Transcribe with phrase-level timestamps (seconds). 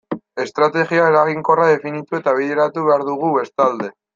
[0.43, 3.97] Estrategia eraginkorra definitu eta bideratu behar dugu bestalde.